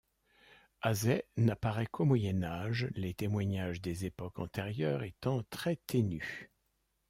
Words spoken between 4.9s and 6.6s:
étant très ténus.